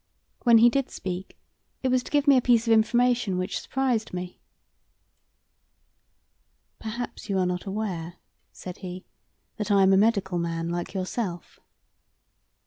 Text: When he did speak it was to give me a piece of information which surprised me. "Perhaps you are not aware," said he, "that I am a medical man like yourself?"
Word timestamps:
When 0.45 0.57
he 0.57 0.67
did 0.71 0.89
speak 0.89 1.37
it 1.83 1.89
was 1.89 2.01
to 2.01 2.09
give 2.09 2.27
me 2.27 2.35
a 2.35 2.41
piece 2.41 2.65
of 2.65 2.73
information 2.73 3.37
which 3.37 3.59
surprised 3.59 4.13
me. 4.15 4.39
"Perhaps 6.79 7.29
you 7.29 7.37
are 7.37 7.45
not 7.45 7.65
aware," 7.67 8.15
said 8.51 8.77
he, 8.77 9.05
"that 9.57 9.69
I 9.69 9.83
am 9.83 9.93
a 9.93 9.97
medical 9.97 10.39
man 10.39 10.69
like 10.69 10.95
yourself?" 10.95 11.59